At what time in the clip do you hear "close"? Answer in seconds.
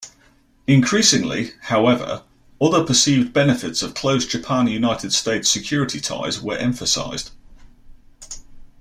3.93-4.25